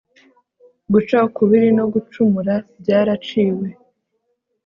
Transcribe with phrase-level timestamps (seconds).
[0.91, 3.67] guca ukubiri no gucumura byaraciwe